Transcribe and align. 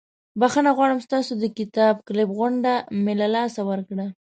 بخښنه 0.39 0.71
غواړم 0.77 0.99
ستاسو 1.07 1.31
د 1.37 1.45
کتاب 1.57 1.93
کلب 2.07 2.29
غونډه 2.37 2.73
مې 3.03 3.13
له 3.21 3.27
لاسه 3.35 3.59
ورکړه. 3.69 4.05